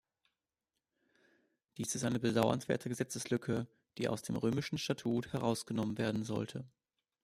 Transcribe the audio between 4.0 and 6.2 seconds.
aus dem Römischen Statut herausgenommen